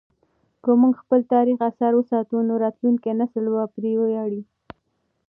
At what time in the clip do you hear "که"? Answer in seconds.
0.63-0.71